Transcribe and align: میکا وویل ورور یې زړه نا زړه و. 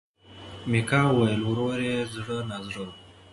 میکا 0.71 1.01
وویل 1.09 1.41
ورور 1.45 1.79
یې 1.89 1.97
زړه 2.13 2.37
نا 2.49 2.57
زړه 2.65 2.81
و. 2.85 2.89